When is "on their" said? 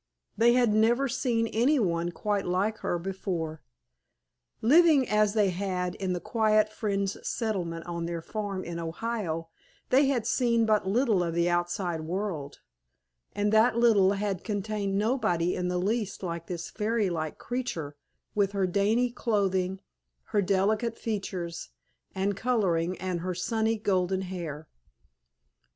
7.85-8.23